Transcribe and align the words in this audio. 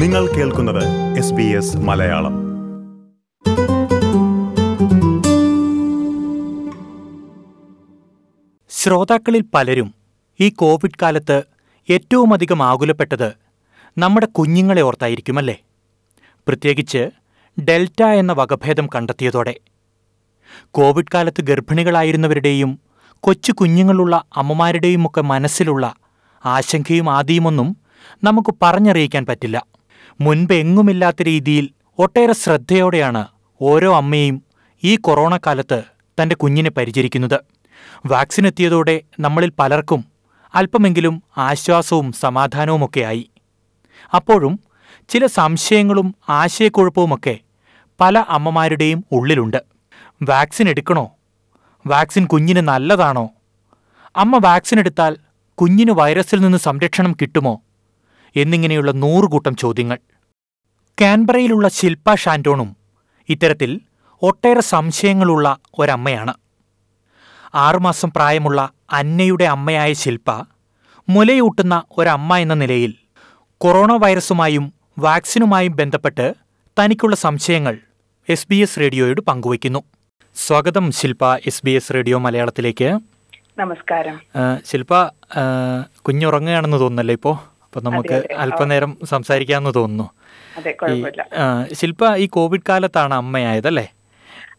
നിങ്ങൾ 0.00 0.26
കേൾക്കുന്നത് 0.26 0.84
S 1.18 1.34
S 1.42 1.76
Malayalam. 1.76 2.32
ശ്രോതാക്കളിൽ 8.70 9.44
പലരും 9.54 9.94
ഈ 10.40 10.48
കോവിഡ് 10.48 10.98
കാലത്ത് 11.02 11.42
ഏറ്റവുമധികം 11.90 12.62
ആകുലപ്പെട്ടത് 12.62 13.32
നമ്മുടെ 13.98 14.26
കുഞ്ഞുങ്ങളെ 14.26 14.82
ഓർത്തായിരിക്കുമല്ലേ? 14.82 15.60
പ്രത്യേകിച്ച് 16.48 17.10
ഡെൽറ്റ 17.60 18.02
എന്ന 18.02 18.32
വകഭേദം 18.32 18.88
കണ്ടെത്തിയതോടെ. 18.94 19.54
കോവിഡ് 20.70 21.12
കാലത്ത് 21.14 21.42
ഗർഭിണികളായിരുന്നവരുടെയും 21.42 22.80
കൊച്ചു 23.20 23.52
കുഞ്ഞുങ്ങളുള്ള 23.52 24.24
അമ്മമാരുടെയുമൊക്കെ 24.36 25.20
മനസ്സിലുള്ള 25.20 25.94
ആശങ്കയും 26.46 27.10
ആദിയുമൊന്നും 27.10 27.76
നമുക്ക് 28.24 28.54
പറഞ്ഞറിയിക്കാൻ 28.62 29.26
പറ്റില്ല. 29.26 29.79
മുൻപ് 30.20 30.52
എങ്ങുമില്ലാത്ത 30.52 31.22
രീതിയിൽ 31.22 31.70
ഒട്ടേറെ 31.98 32.32
ശ്രദ്ധയോടെയാണ് 32.32 33.28
ഓരോ 33.60 33.96
അമ്മയും 33.96 34.42
ഈ 34.84 34.96
കൊറോണ 34.96 35.36
കാലത്ത് 35.36 35.82
തന്റെ 36.22 36.36
കുഞ്ഞിനെ 36.36 36.70
പരിചരിക്കുന്നത്. 36.70 37.40
വാക്സിൻ 38.06 38.46
എത്തിയതോടെ 38.46 39.00
നമ്മളിൽ 39.20 39.52
പലർക്കും 39.58 40.04
അല്പമെങ്കിലും 40.54 41.22
ആശ്വാസവും 41.38 42.12
സമാധാനവുമൊക്കെയായി. 42.12 43.30
അപ്പോഴും 44.14 44.60
ചില 45.08 45.26
സംശയങ്ങളും 45.26 46.14
ആശയക്കുഴപ്പവുമൊക്കെ 46.28 47.38
പല 48.00 48.18
അമ്മമാരുടെയും 48.18 49.04
ഉള്ളിലുണ്ട്. 49.12 49.64
വാക്സിൻ 50.22 50.68
എടുക്കണോ? 50.68 51.10
വാക്സിൻ 51.86 52.26
കുഞ്ഞിന് 52.26 52.60
നല്ലതാണോ? 52.60 53.30
അമ്മ 54.16 54.40
വാക്സിൻ 54.44 54.78
എടുത്താൽ 54.78 55.16
കുഞ്ഞിന് 55.54 55.92
വൈറസിൽ 55.92 56.40
നിന്ന് 56.40 56.58
സംരക്ഷണം 56.58 57.12
കിട്ടുമോ? 57.12 57.62
എന്നിങ്ങനെയുള്ള 58.36 58.92
നൂറുകൂട്ടം 58.92 59.56
ചോദ്യങ്ങൾ. 59.56 59.98
കാൻബറയിലുള്ള 60.98 61.66
ശില്പ 61.68 62.14
ഷാന്റോണും 62.14 62.76
ഇത്തരത്തിൽ 63.28 63.80
ഒട്ടേറെ 64.22 64.60
സംശയങ്ങളുള്ള 64.60 65.46
ഒരമ്മയാണ്. 65.78 66.34
ആറുമാസം 67.54 68.10
പ്രായമുള്ള 68.16 68.60
അന്നയുടെ 68.90 69.44
അമ്മയായ 69.44 69.92
ശില്പ 69.92 70.30
മുലയൂട്ടുന്ന 71.08 71.82
ഒരമ്മ 71.98 72.36
എന്ന 72.36 72.54
നിലയിൽ 72.54 72.92
കൊറോണ 73.58 73.92
വൈറസുമായും 73.92 74.66
വാക്സിനുമായും 74.98 75.76
ബന്ധപ്പെട്ട് 75.76 76.26
തനിക്കുള്ള 76.78 77.16
സംശയങ്ങൾ 77.16 77.78
എസ് 78.28 78.46
ബി 78.50 78.56
എസ് 78.56 78.78
റേഡിയോയോട് 78.80 79.20
പങ്കുവയ്ക്കുന്നു. 79.20 79.82
സ്വാഗതം 80.36 80.92
Shilpa 80.92 81.24
S 81.46 81.62
B 81.64 81.70
S 81.70 81.94
radio 81.94 82.18
മലയാളത്തിലേക്ക്. 82.18 82.88
നമസ്കാരം. 83.58 84.16
ശില്പ 84.66 84.92
കുഞ്ഞുറങ്ങുകയാണെന്ന് 86.02 86.76
തോന്നുന്നല്ലേ 86.76 87.12
ഇപ്പോൾ 87.12 87.34
അപ്പോൾ 87.64 87.80
നമുക്ക്. 87.80 88.18
അല്പനേരം 88.38 88.92
സംസാരിക്കാമെന്ന് 89.04 89.74
തോന്നുന്നു. 89.74 90.06
ശില്പ 91.72 92.14
ഈ 92.16 92.26
കോവിഡ് 92.26 92.60
കാലത്താണ് 92.68 93.14
അമ്മയായതല്ലേ? 93.14 93.92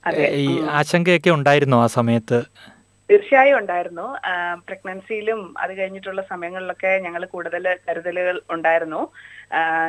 അതെ 0.05 0.27
ഈ 0.27 0.61
ആശങ്കയൊക്കെ 0.61 1.29
ഉണ്ടായിരുന്നു 1.29 1.77
ആ 1.77 1.87
സമയത്ത്? 1.87 2.43
തീർച്ചയായും 3.11 3.57
ഉണ്ടായിരുന്നു. 3.57 4.17
പ്രഗ്നൻസിയിലും 4.67 5.55
അത് 5.59 5.77
കഴിഞ്ഞിട്ടുള്ള 5.77 6.21
സമയങ്ങളിലൊക്കെ 6.21 6.87
ഞങ്ങൾ 6.87 7.25
കൂടുതൽ 7.25 7.77
കരുതലുകൾ 7.89 8.41
ഉണ്ടായിരുന്നു. 8.51 9.07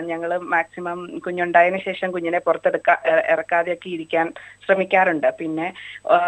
ഞങ്ങൾ 0.00 0.39
മാക്സിമം 0.39 1.19
കുഞ്ഞുണ്ടായതിനു 1.19 1.80
ശേഷം 1.84 2.11
കുഞ്ഞിനെ 2.11 2.39
പുറത്തെടുക്കാ 2.39 2.96
എ- 3.06 3.33
ഇറക്കാതെയൊക്കെ 3.33 3.89
ഇരിക്കാൻ 3.89 4.33
ശ്രമിക്കാറുണ്ട്. 4.67 5.33
പിന്നെ 5.39 5.74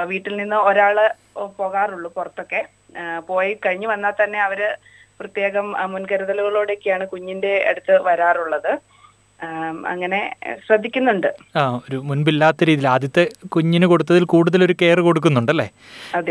വീട്ടിൽ 0.05 0.36
നിന്ന് 0.36 0.56
ഒരാൾ 0.56 1.11
പോകാറുള്ളൂ 1.36 2.12
പുറത്തൊക്കെ. 2.12 2.66
പോയി 3.18 3.58
കഴിഞ്ഞു 3.66 3.86
വന്നാൽ 3.86 4.12
തന്നെ 4.24 4.42
അവർ 4.42 4.77
പ്രത്യേകം 5.20 5.92
മുൻകരുതലുകളോടെയൊക്കെയാണ് 5.92 7.06
കുഞ്ഞിന്റെ 7.06 7.64
അടുത്ത് 7.68 8.02
വരാറുള്ളത്. 8.02 8.78
അങ്ങനെ 9.90 10.18
ശ്രദ്ധിക്കുന്നുണ്ട്. 10.66 11.28
ആ 11.56 11.62
ഒരു 11.77 11.96
മുൻപില്ലാത്ത 11.96 12.64
രീതിയിൽ 12.64 12.89
ആദ്യത്തെ 12.89 13.24
കുഞ്ഞിന് 13.55 13.86
കൊടുത്തതിൽ 13.86 14.24
കൂടുതൽ 14.24 14.64
ഒരു 14.64 14.74
കെയർ 14.83 15.00
കൊടുക്കുന്നുണ്ടല്ലേ? 15.00 15.67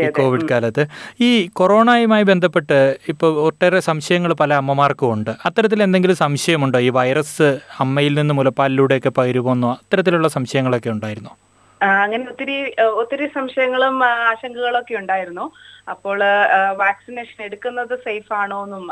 ഈ 0.04 0.08
കോവിഡ് 0.18 0.48
കാലത്ത്. 0.52 0.84
ഈ 1.20 1.30
കൊറോണയുമായി 1.60 2.22
ബന്ധപ്പെട്ട് 2.22 2.78
ഇപ്പോൾ 3.08 3.32
ഒട്ടേറെ 3.46 3.80
സംശയങ്ങൾ 3.80 4.32
പല 4.32 4.54
അമ്മമാർക്കും 4.54 5.12
ഉണ്ട് 5.12 5.30
അത്തരത്തിൽ 5.30 5.82
എന്തെങ്കിലും 5.82 6.16
സംശയമുണ്ടോ? 6.16 6.78
ഈ 6.78 6.88
വൈറസ് 6.88 7.48
അമ്മയിൽ 7.80 8.14
നിന്ന് 8.20 8.34
മുലപ്പാലിലൂടെയൊക്കെ 8.34 9.12
പകരുമോന്നോ 9.20 9.72
അത്തരത്തിലുള്ള 9.72 10.28
സംശയങ്ങളൊക്കെ 10.28 10.90
ഉണ്ടായിരുന്നോ? 10.90 11.34
അങ്ങനെ 12.02 12.24
ഒത്തിരി 12.32 12.56
ഒത്തിരി 13.02 13.26
സംശയങ്ങളും 13.36 13.96
ആശങ്കകളും 14.30 14.78
ഒക്കെ 14.80 14.94
ഉണ്ടായിരുന്നു. 15.02 15.46
അപ്പോൾ 15.92 16.18
വാക്സിനേഷൻ 16.82 17.38
എടുക്കുന്നത് 17.46 17.94
സേഫ് 18.04 18.32
ആണോ 18.42 18.58
എന്നും 18.66 18.84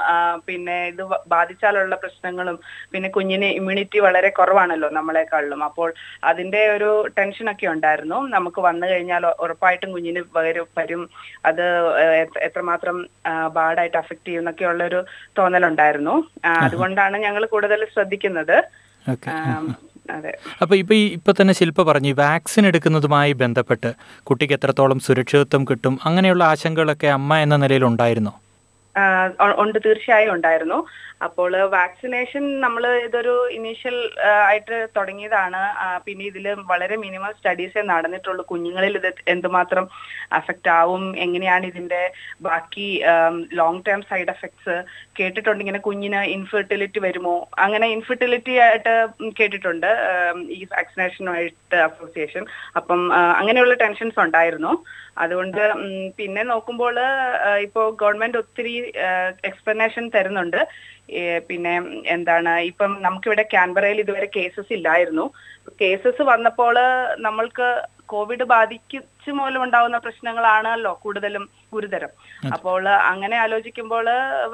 പിന്നെ 0.48 0.76
ഇത് 0.92 1.02
ബാധിച്ചാലുള്ള 1.34 1.96
പ്രശ്നങ്ങളും 2.02 2.56
പിന്നെ 2.92 3.08
കുഞ്ഞിന് 3.16 3.48
ഇമ്മ്യൂണിറ്റി 3.58 3.98
വളരെ 4.06 4.30
കുറവാണല്ലോ 4.38 4.88
നമ്മളെക്കാളിലും. 4.98 5.62
അപ്പോൾ 5.68 5.88
അതിന്റെ 6.30 6.62
ഒരു 6.74 6.90
ടെൻഷനൊക്കെ 7.18 7.68
ഉണ്ടായിരുന്നു. 7.74 8.18
നമുക്ക് 8.36 8.62
വന്നു 8.68 8.88
കഴിഞ്ഞാൽ 8.90 9.26
ഉറപ്പായിട്ടും 9.46 9.92
കുഞ്ഞിന് 9.96 10.22
വരും 10.38 10.68
വരും. 10.80 11.04
അത് 11.50 11.64
എത്രമാത്രം 12.48 12.98
ബാഡായിട്ട് 13.58 13.98
അഫക്ട് 14.02 14.28
ചെയ്യുന്നൊക്കെ 14.28 14.66
ഉള്ള 14.72 14.82
ഒരു 14.90 15.00
തോന്നലുണ്ടായിരുന്നു. 15.40 16.16
അതുകൊണ്ടാണ് 16.66 17.18
ഞങ്ങൾ 17.26 17.44
കൂടുതൽ 17.56 17.82
ശ്രദ്ധിക്കുന്നത്. 17.94 18.56
അതെ. 20.10 20.32
അപ്പോൾ 20.60 20.74
ഇപ്പോൾ 20.74 20.94
ഈ 20.94 21.18
തന്നെ 21.40 21.54
ശില്പ 21.54 21.82
പറഞ്ഞു 21.82 22.14
വാക്സിൻ 22.14 22.66
എടുക്കുന്നതുമായി 22.66 23.32
ബന്ധപ്പെട്ട് 23.32 23.92
കുട്ടിക്ക് 24.22 24.54
എത്രത്തോളം 24.54 25.00
സുരക്ഷിതത്വം 25.00 25.64
കിട്ടും 25.64 25.98
അങ്ങനെയുള്ള 26.04 26.44
ആശങ്കകളൊക്കെ 26.44 27.06
അമ്മ 27.06 27.36
എന്ന 27.36 27.56
നിലയിൽ 27.56 27.84
ഉണ്ടായിരുന്നോ? 27.84 28.41
ഉണ്ട് 29.62 29.78
തീർച്ചയായും 29.84 30.34
ഉണ്ടായിരുന്നു. 30.36 30.78
അപ്പോൾ 31.26 31.52
വാക്സിനേഷൻ 31.74 32.44
നമ്മൾ 32.62 32.84
ഇതൊരു 33.06 33.34
ഇനീഷ്യൽ 33.56 33.96
ആയിട്ട് 34.46 34.76
തുടങ്ങിയതാണ്. 34.96 35.60
പിന്നെ 36.06 36.24
ഇതിൽ 36.30 36.46
വളരെ 36.70 36.96
മിനിമം 37.04 37.32
സ്റ്റഡീസേ 37.38 37.82
നടന്നിട്ടുള്ളൂ. 37.90 38.42
കുഞ്ഞുങ്ങളിൽ 38.50 38.96
ഇത് 39.00 39.08
എന്തുമാത്രം 39.34 39.84
അഫക്റ്റ് 40.38 40.70
ആവും 40.78 41.04
എങ്ങനെയാണ് 41.24 41.66
ഇതിന്റെ 41.72 42.02
ബാക്കി 42.46 42.88
ലോങ് 43.60 43.84
ടേം 43.88 44.02
സൈഡ് 44.10 44.32
എഫക്ട്സ് 44.34 44.76
കേട്ടിട്ടുണ്ട്. 45.20 45.62
ഇങ്ങനെ 45.64 45.82
കുഞ്ഞിന് 45.88 46.22
ഇൻഫെർട്ടിലിറ്റി 46.36 47.02
വരുമോ? 47.06 47.36
അങ്ങനെ 47.66 47.88
ഇൻഫെർട്ടിലിറ്റി 47.96 48.56
ആയിട്ട് 48.66 48.94
കേട്ടിട്ടുണ്ട്. 49.40 49.90
ഈ 50.58 50.60
വാക്സിനേഷനുമായിട്ട് 50.74 51.78
അസോസിയേഷൻ 51.88 52.44
അപ്പം 52.80 53.00
അങ്ങനെയുള്ള 53.40 53.76
ടെൻഷൻസ് 53.84 54.20
ഉണ്ടായിരുന്നു. 54.26 54.74
അതുകൊണ്ട് 55.16 55.60
പിന്നെ 56.18 56.42
നോക്കുമ്പോൾ 56.42 56.96
ഇപ്പോൾ 57.66 57.86
ഗവൺമെന്റ് 58.02 58.38
ഒത്തിരി 58.38 58.74
എക്സ്പ്ലനേഷൻ 59.50 60.04
തരുന്നുണ്ട്. 60.14 60.60
പിന്നെ 61.48 61.74
എന്താണ് 62.06 62.52
ഇപ്പം 62.70 62.92
നമുക്കിവിടെ 63.02 63.44
ക്യാൻബറയിൽ 63.54 63.98
ഇതുവരെ 64.00 64.28
കേസസ് 64.36 64.72
ഇല്ലായിരുന്നു. 64.72 65.26
കേസസ് 65.80 66.22
വന്നപ്പോൾ 66.22 66.76
നമ്മൾക്ക് 67.26 67.68
കോവിഡ് 68.14 68.44
ബാധിച്ചു 68.54 68.98
മൂലം 69.38 69.60
ഉണ്ടാവുന്ന 69.64 69.98
പ്രശ്നങ്ങളാണല്ലോ 70.04 70.92
കൂടുതലും 71.04 71.44
ഗുരുതരം. 71.74 72.12
അപ്പോൾ 72.54 72.82
അങ്ങനെ 73.10 73.36
ആലോചിക്കുമ്പോൾ 73.44 74.06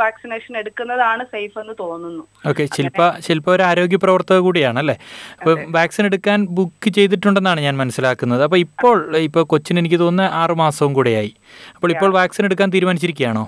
വാക്സിനേഷൻ 0.03 0.53
എടുക്കുന്നതാണ് 0.63 1.23
സേഫ് 1.33 1.59
എന്ന് 1.63 1.75
തോന്നുന്നു. 1.83 2.25
ഓക്കെ 2.51 2.65
ശില്പ 2.77 3.11
ശില്പ 3.27 3.49
ഒരു 3.57 3.65
ആരോഗ്യ 3.71 4.01
പ്രവർത്തക 4.07 4.39
കൂടിയാണ് 4.47 4.57
കൂടിയാണല്ലേ 4.59 4.95
അപ്പോൾ 5.39 5.55
വാക്സിൻ 5.77 6.05
എടുക്കാൻ 6.09 6.39
ബുക്ക് 6.57 6.89
ചെയ്തിട്ടുണ്ടെന്നാണ് 6.97 7.61
ഞാൻ 7.67 7.75
മനസ്സിലാക്കുന്നത്. 7.83 8.43
അപ്പോൾ 8.47 8.61
ഇപ്പോൾ 8.67 8.97
ഇപ്പോൾ 9.29 9.45
കൊച്ചിന് 9.53 9.79
എനിക്ക് 9.83 9.99
തോന്നുന്നത് 10.03 10.35
ആറ് 10.41 10.55
മാസവും 10.63 10.93
കൂടെയായി. 10.99 11.33
അപ്പോൾ 11.77 11.91
ഇപ്പോൾ 11.95 12.11
വാക്സിൻ 12.19 12.45
എടുക്കാൻ 12.49 12.69
തീരുമാനിച്ചിരിക്കുകയാണോ? 12.75 13.45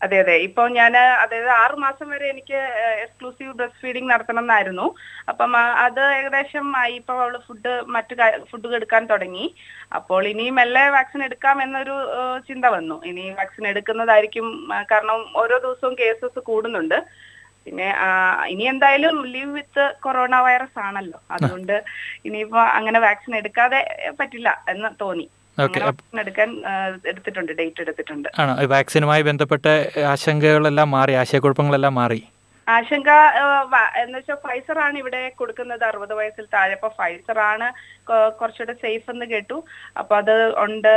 അതെ 0.00 0.16
അതെ. 0.22 0.34
ഇപ്പൊ 0.46 0.62
ഞാൻ 0.76 0.92
അതായത് 1.22 1.48
ആറു 1.62 1.76
മാസം 1.84 2.06
വരെ 2.12 2.26
എനിക്ക് 2.32 2.58
എക്സ്ക്ലൂസീവ് 3.04 3.52
ബ്രസ്റ്റ് 3.58 3.82
ഫീഡിംഗ് 3.84 4.10
നടത്തണം 4.12 4.42
എന്നായിരുന്നു 4.44 4.86
അപ്പം 5.32 5.52
അത് 5.86 6.00
ഏകദേശം 6.18 6.66
ആയി. 6.82 6.94
ഇപ്പൊ 7.00 7.14
അവൾ 7.24 7.34
ഫുഡ് 7.48 7.72
മറ്റു 7.96 8.14
ഫുഡ് 8.50 8.74
എടുക്കാൻ 8.78 9.02
തുടങ്ങി. 9.12 9.46
അപ്പോൾ 9.98 10.22
ഇനി 10.32 10.46
മെല്ലെ 10.60 10.84
വാക്സിൻ 10.96 11.22
എടുക്കാം 11.28 11.58
എന്നൊരു 11.66 11.96
ചിന്ത 12.48 12.66
വന്നു. 12.76 12.96
ഇനി 13.10 13.24
വാക്സിൻ 13.40 13.66
എടുക്കുന്നതായിരിക്കും 13.72 14.46
കാരണം 14.92 15.20
ഓരോ 15.42 15.58
ദിവസവും 15.66 15.96
കേസസ് 16.02 16.40
കൂടുന്നുണ്ട്. 16.50 16.98
പിന്നെ 17.64 17.88
ഇനി 18.52 18.64
എന്തായാലും 18.72 19.16
ലീവ് 19.32 19.52
വിത്ത് 19.56 19.84
കൊറോണ 20.04 20.34
വൈറസ് 20.46 20.78
ആണല്ലോ. 20.86 21.18
അതുകൊണ്ട് 21.36 21.76
ഇനിയിപ്പോ 22.28 22.60
അങ്ങനെ 22.78 22.98
വാക്സിൻ 23.06 23.34
എടുക്കാതെ 23.40 23.80
പറ്റില്ല 24.20 24.48
എന്ന് 24.72 24.90
തോന്നി. 25.02 25.26
എടുക്കാൻ 26.20 26.62
എടുത്തിട്ടുണ്ട് 27.06 27.52
ഡേറ്റ് 27.52 27.80
എടുത്തിട്ടുണ്ട്. 27.80 28.28
ആണോ? 28.38 28.66
വാക്സിനുമായി 28.66 29.22
ബന്ധപ്പെട്ട 29.22 29.66
ആശങ്കകളെല്ലാം 30.00 30.90
മാറി 30.90 31.12
ആശയക്കുഴപ്പങ്ങളെല്ലാം 31.12 31.94
മാറി. 31.94 32.22
ആശങ്ക 32.68 33.10
എന്ന് 34.02 34.18
വെച്ചാൽ 34.18 34.34
ഫൈസർ 34.34 34.78
ആണ് 34.78 34.98
ഇവിടെ 34.98 35.32
കൊടുക്കുന്നത് 35.38 35.84
അറുപത് 35.84 36.14
വയസ്സിൽ 36.14 36.46
താഴെ. 36.54 36.72
അപ്പൊ 36.72 36.88
ഫൈസർ 36.88 37.38
ആണ് 37.38 37.72
കുറച്ചുകൂടെ 38.40 38.72
സേഫ് 38.72 39.10
എന്ന് 39.10 39.26
കേട്ടു. 39.26 39.64
അപ്പൊ 39.98 40.16
അത് 40.16 40.54
ഉണ്ട് 40.64 40.94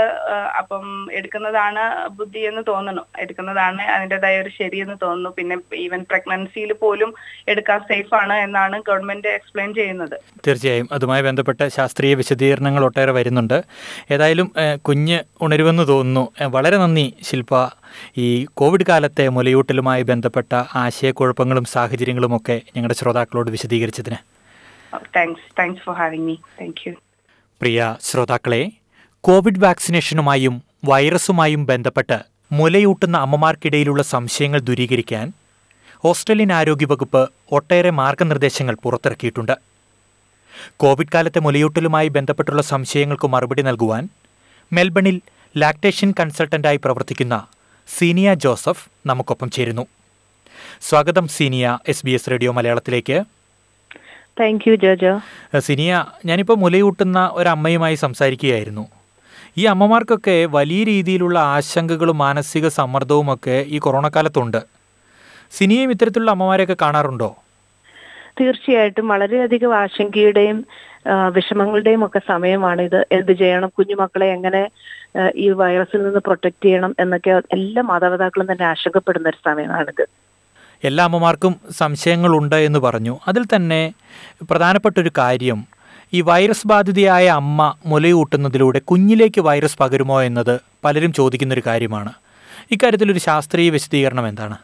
അപ്പം 0.57 1.13
എടുക്കുന്നതാണ് 1.13 2.09
ബുദ്ധി 2.09 2.39
എന്ന് 2.39 2.61
തോന്നുന്നു. 2.67 3.03
എടുക്കുന്നതാണ് 3.19 3.81
അതിന്റെതായ 3.81 4.41
ഒരു 4.41 4.49
ശരിയെന്ന് 4.49 4.95
തോന്നുന്നു. 5.01 5.29
പിന്നെ 5.37 5.57
ഈവൻ 5.75 6.05
പ്രഗ്നൻസിയിൽ 6.09 6.73
പോലും 6.73 7.13
എടുക്കാൻ 7.47 7.79
സേഫ് 7.79 8.15
ആണ് 8.15 8.33
എന്നാണ് 8.33 8.81
ഗവൺമെന്റ് 8.87 9.27
എക്സ്പ്ലെയിൻ 9.27 9.73
ചെയ്യുന്നത്. 9.73 10.19
തീർച്ചയായും. 10.47 10.89
അതുമായി 10.91 11.21
ബന്ധപ്പെട്ട 11.21 11.67
ശാസ്ത്രീയ 11.67 12.13
വിശദീകരണങ്ങൾ 12.13 12.85
ഒട്ടേറെ 12.85 13.11
വരുന്നുണ്ട്. 13.11 13.63
ഏതായാലും 14.11 14.53
കുഞ്ഞ് 14.75 15.19
ഉണരുവെന്ന് 15.41 15.87
തോന്നുന്നു. 15.87 16.31
വളരെ 16.57 16.77
നന്ദി 16.77 17.17
ശില്പ 17.23 17.53
ഈ 18.17 18.45
കോവിഡ് 18.53 18.85
കാലത്തെ 18.89 19.27
മുലയൂട്ടലുമായി 19.27 20.03
ബന്ധപ്പെട്ട 20.03 20.53
ആശയക്കുഴപ്പങ്ങളും 20.75 21.65
സാഹചര്യങ്ങളുമൊക്കെ 21.65 22.61
ഞങ്ങളുടെ 22.75 22.93
ശ്രോതാക്കളോട് 22.93 23.51
വിശദീകരിച്ചതിന്. 23.51 24.15
Thanks 25.15 25.53
thanks 25.59 25.83
for 25.83 25.95
having 25.95 26.25
me 26.25 26.35
thank 26.35 26.89
you 26.89 26.93
പ്രിയ 27.61 27.95
ശ്രോതാക്കളെ 28.01 28.71
കോവിഡ് 29.21 29.59
വാക്സിനേഷനുമായും 29.59 30.63
വൈറസുമായും 30.85 31.65
ബന്ധപ്പെട്ട് 31.65 32.19
മുലയൂട്ടുന്ന 32.51 33.17
അമ്മമാർക്കിടയിലുള്ള 33.17 34.03
സംശയങ്ങൾ 34.03 34.59
ദൂരീകരിക്കാൻ 34.59 35.33
ഓസ്ട്രേലിയൻ 36.05 36.53
ആരോഗ്യവകുപ്പ് 36.53 37.29
ഒട്ടേറെ 37.51 37.89
മാർഗനിർദ്ദേശങ്ങൾ 37.89 38.77
പുറത്തിറക്കിയിട്ടുണ്ട്. 38.83 39.57
കോവിഡ് 40.77 41.07
കാലത്തെ 41.13 41.39
മുലയൂട്ടലുമായി 41.39 42.07
ബന്ധപ്പെട്ടുള്ള 42.07 42.61
സംശയങ്ങൾക്ക് 42.61 43.27
മറുപടി 43.27 43.61
നൽകുവാൻ 43.61 44.09
മെൽബണിൽ 44.73 45.21
ലാക്ടേഷൻ 45.57 46.13
കൺസൾട്ടന്റായി 46.19 46.77
പ്രവർത്തിക്കുന്ന 46.77 47.47
സീനിയ 47.87 48.33
ജോസഫ് 48.33 48.85
നമുക്കൊപ്പം 49.05 49.49
ചേരുന്നു. 49.49 49.85
സ്വാഗതം 50.81 51.27
സീനിയ 51.27 51.77
എസ് 51.87 52.05
ബി 52.05 52.11
എസ് 52.11 52.29
റേഡിയോ 52.31 52.51
മലയാളത്തിലേക്ക്. 52.51 53.17
Thank 54.39 54.69
you 54.69 54.75
Jojo. 54.75 55.13
സിനിയ 55.59 56.05
ഞാനിപ്പോൾ 56.25 56.57
മുലയൂട്ടുന്ന 56.57 57.29
ഒരമ്മയുമായി 57.33 57.95
സംസാരിക്കുകയായിരുന്നു. 57.95 58.85
ഈ 59.57 59.65
അമ്മമാർക്കൊക്കെ 59.65 60.37
വലിയ 60.57 60.83
രീതിയിലുള്ള 60.83 61.39
ആശങ്കകളും 61.39 62.17
മാനസിക 62.17 62.67
സമ്മർദ്ദവും 62.67 63.33
ഒക്കെ 63.33 63.57
ഈ 63.67 63.79
കൊറോണ 63.79 64.07
കാലത്തുണ്ട് 64.09 64.61
സിനിയയും 65.51 65.91
ഇത്തരത്തിലുള്ള 65.91 66.31
അമ്മമാരെയൊക്കെ 66.31 66.77
കാണാറുണ്ടോ? 66.81 67.29
തീർച്ചയായിട്ടും. 68.41 69.07
വളരെയധികം 69.07 69.77
ആശങ്കയുടെയും 69.77 70.65
വിഷമങ്ങളുടെയും 71.33 72.05
ഒക്കെ 72.05 72.19
സമയമാണിത്. 72.27 72.99
എന്ത് 73.11 73.31
ചെയ്യണം? 73.31 73.71
കുഞ്ഞുമക്കളെ 73.77 74.27
എങ്ങനെ 74.37 74.61
ഈ 75.35 75.49
വൈറസിൽ 75.49 76.03
നിന്ന് 76.03 76.19
പ്രൊട്ടക്ട് 76.19 76.65
ചെയ്യണം 76.65 76.95
എന്നൊക്കെ 76.99 77.41
എല്ലാ 77.51 77.81
മാതാപിതാക്കളും 77.81 78.51
തന്നെ 78.51 78.65
ആശങ്കപ്പെടുന്ന 78.65 79.29
ഒരു 79.29 79.37
സമയമാണിത്. 79.45 80.07
എല്ലാ 80.83 81.03
അമ്മമാർക്കും 81.03 81.55
സംശയങ്ങളുണ്ട് 81.71 82.55
എന്ന് 82.55 82.79
പറഞ്ഞു. 82.79 83.19
അതിൽ 83.27 83.45
തന്നെ 83.55 83.93
പ്രധാനപ്പെട്ട 84.51 84.99
ഒരു 84.99 85.11
കാര്യം 85.17 85.65
ഈ 86.13 86.21
വൈറസ് 86.21 86.67
ബാധിതയായ 86.67 87.27
അമ്മ 87.27 87.75
മുലയൂട്ടുന്നതിലൂടെ 87.85 88.79
കുഞ്ഞിലേക്ക് 88.79 89.41
വൈറസ് 89.41 89.77
പകരുമോ 89.79 90.21
എന്നത് 90.21 90.61
പലരും 90.85 91.13
ചോദിക്കുന്ന 91.13 91.53
ഒരു 91.53 91.63
കാര്യമാണ്. 91.67 92.13
ഇക്കാര്യത്തിൽ 92.71 93.11
ഒരു 93.11 93.19
ശാസ്ത്രീയ 93.19 93.69
വിശദീകരണം 93.69 94.27
എന്താണ്? 94.27 94.57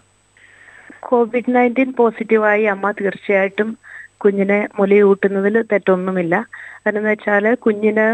കോവിഡ് 0.99 1.55
നയന്റീൻ 1.55 1.93
പോസിറ്റീവായി 1.93 2.63
അമ്മ 2.63 2.91
തീർച്ചയായിട്ടും 2.91 3.77
കുഞ്ഞിനെ 4.17 4.67
മുലയൂട്ടുന്നതിൽ 4.79 5.61
തെറ്റൊന്നുമില്ല. 5.61 6.45
അതെന്ന് 6.87 7.09
വെച്ചാൽ 7.09 7.45
കുഞ്ഞിന് 7.65 8.07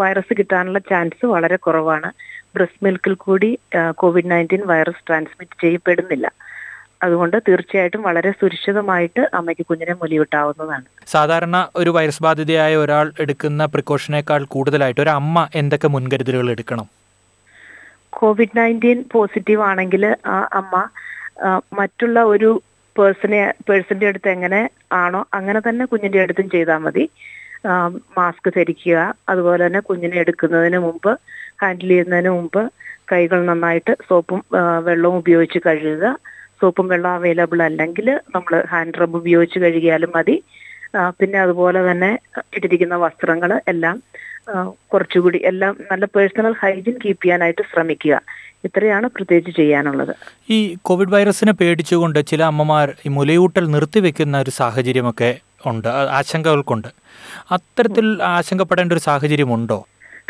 വൈറസ് 0.00 0.32
കിട്ടാനുള്ള 0.38 0.78
ചാൻസ് 0.90 1.26
വളരെ 1.34 1.56
കുറവാണ്. 1.56 2.10
ബ്രസ്റ്റ് 2.54 2.84
മിൽക്കിൽ 2.84 3.14
കൂടി 3.14 3.58
കോവിഡ് 3.94 4.30
നയന്റീൻ 4.30 4.62
വൈറസ് 4.66 5.04
ട്രാൻസ്മിറ്റ് 5.08 5.60
ചെയ്യപ്പെടുന്നില്ല. 5.60 6.26
അതുകൊണ്ട് 7.04 7.36
തീർച്ചയായിട്ടും 7.48 8.02
വളരെ 8.02 8.30
സുരക്ഷിതമായിട്ട് 8.30 9.22
അമ്മയ്ക്ക് 9.34 9.64
കുഞ്ഞിനെ 9.66 9.94
മുലയൂട്ടാവുന്നതാണ്. 10.02 10.84
സാധാരണ 11.06 11.56
ഒരു 11.76 11.90
വൈറസ് 11.90 12.22
ബാധിതയായ 12.22 12.76
ഒരാൾ 12.76 13.12
എടുക്കുന്ന 13.20 13.64
പ്രിക്കോഷനേക്കാൾ 13.66 14.44
കൂടുതലായിട്ട് 14.54 15.00
ഒരു 15.00 15.12
അമ്മ 15.20 15.46
എന്തൊക്കെ 15.54 15.88
മുൻകരുതലുകൾ 15.88 16.50
എടുക്കണം? 16.50 16.86
കോവിഡ് 18.10 18.56
നയന്റീൻ 18.56 19.04
പോസിറ്റീവ് 19.12 19.62
ആണെങ്കിൽ 19.70 20.04
ആ 20.34 20.36
അമ്മ 20.60 20.84
മറ്റുള്ള 21.78 22.22
ഒരു 22.32 22.50
പേഴ്സണെ 22.98 23.40
പേഴ്സന്റെ 23.68 24.06
അടുത്ത് 24.06 24.28
എങ്ങനെ 24.28 24.60
ആണോ 24.92 25.20
അങ്ങനെ 25.34 25.60
തന്നെ 25.68 25.84
കുഞ്ഞിന്റെ 25.84 26.20
അടുത്തും 26.20 26.48
ചെയ്താൽ 26.50 26.80
മതി. 26.86 27.04
മാസ്ക് 28.18 28.48
ധരിക്കുക. 28.56 28.98
അതുപോലെ 29.28 29.60
തന്നെ 29.66 29.80
കുഞ്ഞിനെ 29.88 30.16
എടുക്കുന്നതിന് 30.24 30.78
മുമ്പ് 30.86 31.12
ഹാൻഡിൽ 31.62 31.90
ചെയ്യുന്നതിന് 31.92 32.30
മുമ്പ് 32.38 32.62
കൈകൾ 33.12 33.40
നന്നായിട്ട് 33.50 33.92
സോപ്പും 34.08 34.40
വെള്ളവും 34.88 35.16
ഉപയോഗിച്ച് 35.22 35.58
കഴുകുക. 35.66 36.06
സോപ്പും 36.60 36.86
വെള്ളം 36.92 37.12
അവൈലബിൾ 37.18 37.60
അല്ലെങ്കിൽ 37.68 38.08
നമ്മൾ 38.34 38.52
ഹാൻഡ് 38.72 39.00
റബ്ബ് 39.02 39.18
ഉപയോഗിച്ച് 39.22 39.58
കഴുകിയാലും 39.64 40.12
മതി. 40.16 40.36
പിന്നെ 41.18 41.38
അതുപോലെ 41.44 41.80
തന്നെ 41.90 42.10
ഇട്ടിരിക്കുന്ന 42.56 42.96
വസ്ത്രങ്ങൾ 43.04 43.50
എല്ലാം 43.72 43.96
കുറച്ചുകൂടി 44.92 45.38
എല്ലാം 45.50 45.72
നല്ല 45.90 46.04
പേഴ്സണൽ 46.14 46.54
ഹൈജീൻ 46.62 46.96
കീപ്പ് 47.04 47.22
ചെയ്യാനായിട്ട് 47.24 47.62
ശ്രമിക്കുക. 47.72 48.14
ഇത്രയാണ് 48.66 49.06
പ്രത്യേകിച്ച് 49.14 49.52
ചെയ്യാനുള്ളത്. 49.60 50.12
ഈ 50.54 50.58
കോവിഡ് 50.88 51.14
വൈറസിനെ 51.14 51.52
പേടിച്ചുകൊണ്ട് 51.60 52.18
ചില 52.30 52.42
അമ്മമാർ 52.52 52.88
മുലയൂട്ടൽ 53.16 53.64
നിർത്തിവെക്കുന്ന 53.74 54.38
ഒരു 54.44 54.52
സാഹചര്യമൊക്കെ 54.58 55.30
ഉണ്ട് 55.70 55.88
ആശങ്കകൾക്കുണ്ട്. 56.18 56.88
അത്തരത്തിൽ 57.56 58.06
ആശങ്കപ്പെടേണ്ട 58.22 58.92
ഒരു 58.96 59.02
സാഹചര്യമുണ്ടോ? 59.08 59.78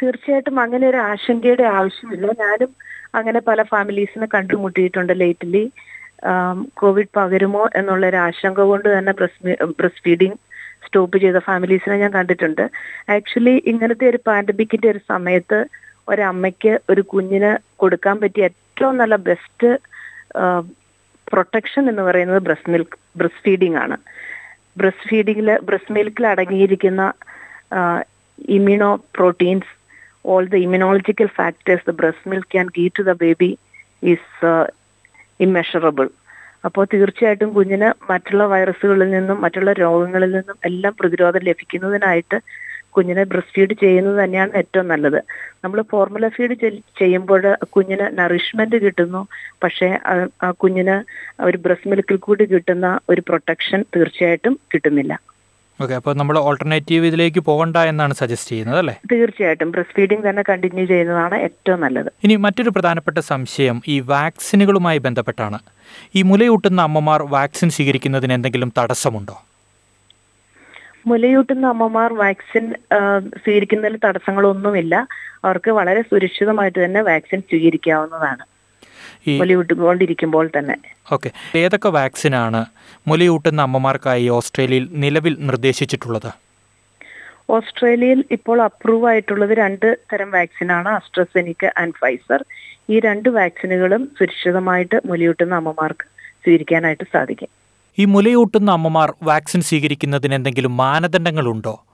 തീർച്ചയായിട്ടും 0.02 0.56
അങ്ങനെ 0.60 0.84
ഒരു 0.92 0.96
ആശങ്കയുടെ 0.96 1.64
ആവശ്യമില്ല. 1.78 2.26
ഞാനും 2.44 2.70
അങ്ങനെ 3.18 3.40
പല 3.48 3.62
ഫാമിലീസിനെ 3.72 4.26
കണ്ടുമുട്ടിയിട്ടുണ്ട് 4.34 5.12
ലേറ്റ്ലി 5.22 5.64
കോവിഡ് 6.80 7.12
പകരുമോ 7.16 7.62
എന്നുള്ള 7.76 8.04
ഒരു 8.12 8.16
ആശങ്ക 8.16 8.60
കൊണ്ട് 8.70 8.88
തന്നെ 8.98 9.12
ബ്രസ്റ്റ് 9.78 10.02
ഫീഡിങ് 10.06 10.38
സ്റ്റോപ്പ് 10.86 11.16
ചെയ്ത 11.22 11.38
ഫാമിലീസിനെ 11.48 11.96
ഞാൻ 12.02 12.12
കണ്ടിട്ടുണ്ട്. 12.18 12.64
ആക്ച്വലി 13.16 13.54
ഇങ്ങനത്തെ 13.72 14.06
ഒരു 14.12 14.18
പാൻഡമിക്കിന്റെ 14.28 14.88
ഒരു 14.90 15.00
സമയത്ത് 15.12 15.58
ഒരമ്മയ്ക്ക് 16.12 16.72
ഒരു 16.90 17.02
കുഞ്ഞിന് 17.12 17.50
കൊടുക്കാൻ 17.82 18.16
പറ്റിയ 18.22 18.48
ഏറ്റവും 18.50 18.94
നല്ല 19.02 19.16
ബെസ്റ്റ് 19.28 19.68
പ്രൊട്ടക്ഷൻ 21.32 21.88
എന്ന് 21.90 22.02
പറയുന്നത് 22.02 22.40
ബ്രസ്റ്റ് 22.46 22.72
മിൽക്ക് 22.72 22.98
ബ്രസ്റ്റ് 23.18 23.44
ഫീഡിംഗ് 23.46 23.78
ആണ്. 23.84 23.96
ബ്രസ്റ്റ് 24.76 25.08
ഫീഡിങ്ങിൽ 25.08 25.48
ബ്രസ്റ്റ് 25.64 25.94
മിൽക്കിൽ 25.94 26.26
അടങ്ങിയിരിക്കുന്ന 26.26 27.02
immuno 28.48 28.90
proteins 29.14 29.70
all 30.24 30.44
the 30.46 30.56
immunological 30.56 31.28
factors 31.36 31.86
the 31.86 31.94
breast 31.96 32.30
milk 32.30 32.50
can 32.50 32.66
give 32.74 32.92
to 32.98 33.02
the 33.02 33.14
baby 33.20 33.50
is 34.02 34.50
immeasurable 35.40 36.08
അപ്പോൾ 36.64 36.84
തീർച്ചയായിട്ടും 36.84 37.50
കുഞ്ഞിന് 37.54 37.88
മറ്റുള്ള 38.10 38.44
വൈറസുകളിൽ 38.46 39.08
നിന്നും 39.10 39.38
മറ്റുള്ള 39.40 39.70
രോഗങ്ങളിൽ 39.78 40.30
നിന്നും 40.32 40.58
എല്ലാം 40.64 40.92
പ്രതിരോധം 41.00 41.42
ലഭിക്കുന്നതിനായിട്ട് 41.42 42.38
കുഞ്ഞിനെ 42.96 43.24
ബ്രസ്റ്റ് 43.24 43.52
ഫീഡ് 43.54 43.72
ചെയ്യുന്നത് 43.80 44.24
തന്നെയാണ് 44.24 44.52
ഏറ്റവും 44.56 44.88
നല്ലത്. 44.88 45.22
നമ്മൾ 45.64 45.82
ഫോർമുല 45.82 46.28
ഫീഡ് 46.28 46.70
ചെയ്യുമ്പോൾ 46.98 47.56
കുഞ്ഞിന് 47.62 48.18
നറിഷ്മെന്റ് 48.18 48.76
കിട്ടുന്നു. 48.76 49.26
പക്ഷേ 49.62 49.98
ആ- 50.42 50.50
കുഞ്ഞിന് 50.50 51.04
ഒരു 51.42 51.58
ബ്രസ്റ്റ് 51.58 51.90
മിൽക്കിൽ 51.90 52.16
കൂടി 52.16 52.44
കിട്ടുന്ന 52.44 53.00
ഒരു 53.08 53.20
പ്രൊട്ടക്ഷൻ 53.20 53.84
തീർച്ചയായിട്ടും 53.96 54.60
കിട്ടുന്നില്ല. 54.74 55.20
ഓക്കെ 55.82 55.94
അപ്പോൾ 55.94 56.14
നമ്മൾ 56.14 56.38
ഓൾട്ടർനേറ്റീവ് 56.38 57.06
ഇതിലേക്ക് 57.06 57.40
പോകണ്ട 57.40 57.76
എന്നാണ് 57.76 58.14
സജസ്റ്റ് 58.14 58.50
ചെയ്യുന്നത് 58.50 58.78
അല്ലേ? 58.78 59.00
തീർച്ചയായിട്ടും. 59.12 59.70
ബ്രസ്റ്റ് 59.70 59.94
ഫീഡിംഗ് 59.94 60.30
തന്നെ 60.30 60.42
കണ്ടിന്യൂ 60.48 60.84
ചെയ്യുന്നതാണ് 60.84 61.34
ഏറ്റവും 61.34 61.80
നല്ലത്. 61.80 62.12
ഇനി 62.24 62.36
മറ്റൊരു 62.36 62.70
പ്രധാനപ്പെട്ട 62.70 63.18
സംശയം 63.18 63.82
ഈ 63.88 64.00
വാക്സിനുകളുമായി 64.00 64.98
ബന്ധപ്പെട്ടാണ്. 64.98 65.58
ഈ 66.14 66.22
മുലയൂട്ടുന്ന 66.22 66.82
അമ്മമാർ 66.82 67.22
വാക്സിൻ 67.22 67.70
സ്വീകരിക്കുന്നതിന് 67.70 68.32
എന്തെങ്കിലും 68.32 68.72
തടസ്സമുണ്ടോ? 68.78 69.44
മുലയൂട്ടുന്ന 71.06 71.66
അമ്മമാർ 71.66 72.12
വാക്സിൻ 72.12 72.74
സ്വീകരിക്കുന്നതിൽ 73.44 73.98
തടസ്സങ്ങളൊന്നുമില്ല. 74.04 75.06
അവർക്ക് 75.44 75.70
വളരെ 75.70 76.02
സുരക്ഷിതമായിട്ട് 76.02 76.84
തന്നെ 76.84 77.02
വാക്സിൻ 77.02 77.40
സ്വീകരിക്കാവുന്നതാണ്. 77.40 78.44
മുലയൂട്ടുകൊണ്ടിരിക്കുമ്പോൾ 79.28 80.50
തന്നെ. 80.58 80.76
ഓക്കെ. 81.12 81.30
ഏതൊക്കെ 81.54 81.88
വാക്സിനാണ് 81.88 82.66
മുലയൂട്ടുന്ന 83.08 83.62
അമ്മമാർക്കായി 83.62 84.28
ഓസ്ട്രേലിയയിൽ 84.28 84.88
നിലവിൽ 84.92 85.36
നിർദ്ദേശിച്ചിട്ടുള്ളത്? 85.40 86.30
ഓസ്ട്രേലിയയിൽ 87.50 88.24
ഇപ്പോൾ 88.30 88.62
അപ്രൂവ് 88.62 89.06
ആയിട്ടുള്ളത് 89.06 89.50
രണ്ട് 89.50 89.98
തരം 90.12 90.30
വാക്സിനാണ് 90.30 90.88
അസ്ട്രസെനിക്ക 90.88 91.70
ആൻഡ് 91.78 91.98
ഫൈസർ. 92.00 92.44
ഈ 92.90 93.00
രണ്ട് 93.00 93.28
വാക്സിനുകളും 93.28 94.10
സുരക്ഷിതമായിട്ട് 94.18 95.00
മുലയൂട്ടുന്ന 95.06 95.54
അമ്മമാർക്ക് 95.54 96.06
സ്വീകരിക്കാനായിട്ട് 96.44 97.04
സാധിക്കും. 97.12 97.61
ഈ 97.98 98.04
മുലയൂട്ടുന്ന 98.04 98.70
അമ്മമാർ 98.70 99.14
വാക്സിൻ 99.22 99.60
സ്വീകരിക്കുന്നതിന് 99.60 100.34
എന്തെങ്കിലും 100.34 100.76
മാനദണ്ഡങ്ങളുണ്ടോ? 100.76 101.84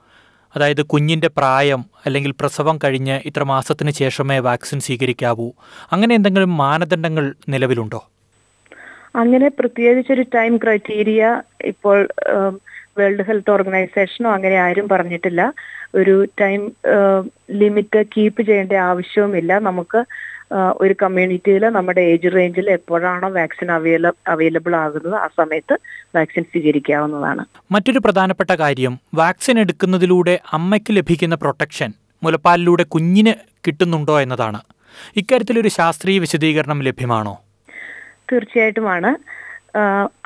അതായത് 0.55 0.85
കുഞ്ഞിന്റെ 0.85 1.27
പ്രായം 1.27 1.85
അല്ലെങ്കിൽ 2.05 2.31
പ്രസവം 2.31 2.79
കഴിഞ്ഞ് 2.83 3.19
ഇത്ര 3.25 3.43
മാസത്തിന് 3.43 3.91
ശേഷമേ 3.91 4.39
വാക്സിൻ 4.39 4.79
സ്വീകരിക്കാവൂ. 4.79 5.51
അങ്ങനെ 5.91 6.15
എന്തെങ്കിലും 6.15 6.57
മാനദണ്ഡങ്ങൾ 6.57 7.35
നിലവിലുണ്ടോ? 7.49 8.09
അങ്ങനെ 9.15 9.47
പ്രത്യേകിച്ചൊരു 9.59 10.25
ടൈം 10.35 10.57
ക്രൈറ്റീരിയ 10.57 11.41
ഇപ്പോൾ 11.61 12.07
വേൾഡ് 12.97 13.23
ഹെൽത്ത് 13.23 13.51
ഓർഗനൈസേഷനോ 13.51 14.29
അങ്ങനെ 14.31 14.55
ആരും 14.55 14.89
പറഞ്ഞിട്ടില്ല. 14.89 15.53
ഒരു 15.95 16.27
ടൈം 16.41 16.71
ലിമിറ്റ് 17.51 18.05
കീപ്പ് 18.17 18.41
ചെയ്യേണ്ട 18.41 18.71
ആവശ്യവുമില്ല. 18.71 19.59
നമുക്ക് 19.59 20.05
ഒരു 20.53 20.95
കമ്മ്യൂണിറ്റിയിൽ 21.01 21.69
നമ്മുടെ 21.69 22.01
ഏജ് 22.01 22.29
റേഞ്ചിൽ 22.35 22.69
എപ്പോഴാണോ 22.69 23.29
വാക്സിൻ 23.29 23.71
അവൈല 23.71 24.07
അവൈലബിൾ 24.27 24.75
ആകുന്നത് 24.75 25.15
ആ 25.15 25.27
സമയത്ത് 25.37 25.77
വാക്സിൻ 26.15 26.43
സ്വീകരിക്കാവുന്നതാണ്. 26.43 27.45
മറ്റൊരു 27.71 27.99
പ്രധാനപ്പെട്ട 28.05 28.51
കാര്യം 28.51 28.99
വാക്സിൻ 29.13 29.59
എടുക്കുന്നതിലൂടെ 29.59 30.39
അമ്മയ്ക്ക് 30.53 30.97
ലഭിക്കുന്ന 30.97 31.35
പ്രൊട്ടക്ഷൻ 31.35 31.93
മുലപ്പാലിലൂടെ 32.23 32.83
കുഞ്ഞിന് 32.83 33.33
കിട്ടുന്നുണ്ടോ 33.67 34.21
എന്നതാണ്. 34.21 34.61
ഇക്കാര്യത്തിൽ 35.15 35.59
ഒരു 35.59 35.67
ശാസ്ത്രീയ 35.67 36.19
വിശദീകരണം 36.19 36.81
ലഭ്യമാണോ? 36.83 37.41
തീർച്ചയായിട്ടുമാണ്. 38.31 39.11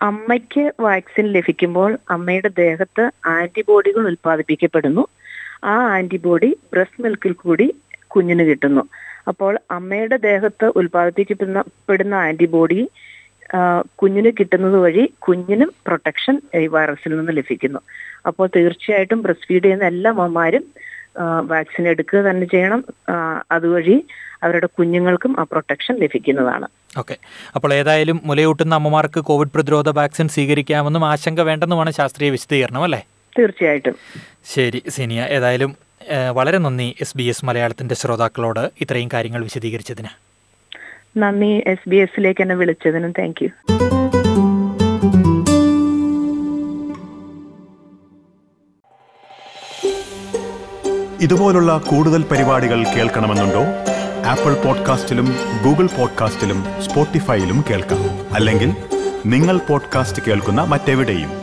അമ്മയ്ക്ക് 0.01 0.71
വാക്സിൻ 0.79 1.25
ലഭിക്കുമ്പോൾ 1.31 1.97
അമ്മയുടെ 2.09 2.49
ദേഹത്ത് 2.57 3.11
ആന്റിബോഡികൾ 3.25 4.05
ഉൽപ്പാദിപ്പിക്കപ്പെടുന്നു. 4.07 5.07
ആ 5.63 5.75
ആന്റിബോഡി 5.95 6.57
ബ്രസ്റ്റ് 6.73 7.03
മിൽക്കിൽ 7.03 7.33
കൂടി 7.33 7.75
കുഞ്ഞിന് 8.07 8.43
കിട്ടുന്നു. 8.43 8.83
അപ്പോൾ 9.27 9.53
അമ്മയുടെ 9.71 10.17
ദേഹത്ത് 10.29 10.67
ഉൽപ്പാദിപ്പിക്കപ്പെടുന്ന 10.79 11.63
പെടുന്ന 11.89 12.15
ആന്റിബോഡി 12.27 12.81
കുഞ്ഞിന് 14.01 14.29
കിട്ടുന്നത് 14.39 14.77
വഴി 14.85 15.03
കുഞ്ഞിനും 15.25 15.69
പ്രൊട്ടക്ഷൻ 15.87 16.35
ഈ 16.61 16.67
വൈറസിൽ 16.75 17.11
നിന്ന് 17.17 17.33
ലഭിക്കുന്നു. 17.39 17.79
അപ്പോൾ 18.29 18.47
തീർച്ചയായിട്ടും 18.55 19.19
ബ്രസ്റ്റ് 19.25 19.47
ഫീഡ് 19.47 19.63
ചെയ്യുന്ന 19.63 19.85
എല്ലാ 19.85 20.11
അമ്മമാരും 20.11 20.65
വാക്സിൻ 21.53 21.87
എടുക്കുക 21.87 22.19
തന്നെ 22.27 22.45
ചെയ്യണം. 22.53 22.81
അതുവഴി 23.55 23.97
അവരുടെ 24.43 24.67
കുഞ്ഞുങ്ങൾക്കും 24.77 25.33
ആ 25.39 25.43
പ്രൊട്ടക്ഷൻ 25.51 25.95
ലഭിക്കുന്നതാണ്. 26.03 26.67
ഓക്കെ. 27.01 27.15
അപ്പോൾ 27.55 27.73
ഏതായാലും 27.73 28.17
മുലയൂട്ടുന്ന 28.29 28.73
അമ്മമാർക്ക് 28.75 29.19
കോവിഡ് 29.29 29.53
പ്രതിരോധ 29.55 29.89
വാക്സിൻ 29.99 30.27
സ്വീകരിക്കാമെന്നും 30.35 31.05
ആശങ്ക 31.11 31.41
വേണ്ടെന്നുമാണ് 31.49 31.91
ശാസ്ത്രീയ 31.99 32.29
വിശദീകരണം 32.29 32.83
അല്ലേ? 32.87 33.01
തീർച്ചയായിട്ടും. 33.37 33.95
ശരി 34.53 34.81
സിനിയ. 34.97 35.21
ഏതായാലും 35.37 35.71
വളരെ 36.31 36.57
നന്ദി 36.57 36.95
എസ് 37.01 37.17
ബി 37.17 37.23
എസ് 37.23 37.45
മലയാളത്തിന്റെ 37.45 37.95
ശ്രോതാക്കളോട് 37.95 38.71
ഇത്രയും 38.81 39.09
കാര്യങ്ങൾ 39.13 39.43
വിശദീകരിച്ചതിന്. 39.43 40.07
നന്ദി 41.17 41.63
എസ് 41.67 41.89
ബി 41.89 41.95
എസിലേക്ക് 41.95 42.41
എന്നെ 42.41 42.55
വിളിച്ചതിനും 42.55 43.11
താങ്ക് 43.11 43.43
യു 43.43 43.49
ഇതുപോലുള്ള 51.21 51.77
കൂടുതൽ 51.77 52.23
പരിപാടികൾ 52.23 52.83
കേൾക്കണമെന്നുണ്ടോ? 52.83 53.63
ആപ്പിൾ 54.25 54.53
പോഡ്കാസ്റ്റിലും 54.53 55.35
ഗൂഗിൾ 55.63 55.87
പോഡ്കാസ്റ്റിലും 55.87 56.65
സ്പോട്ടിഫൈയിലും 56.81 57.65
കേൾക്കാം. 57.69 58.33
അല്ലെങ്കിൽ 58.33 58.75
നിങ്ങൾ 59.25 59.57
പോഡ്കാസ്റ്റ് 59.57 60.21
കേൾക്കുന്ന 60.27 60.61
മറ്റെവിടെയും. 60.61 61.42